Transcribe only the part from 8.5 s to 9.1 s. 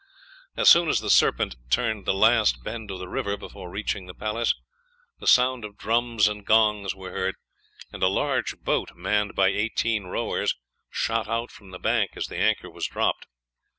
boat,